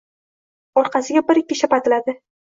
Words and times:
Orqasiga 0.81 1.21
bir-ikki 1.27 1.57
shapatiladi. 1.59 2.17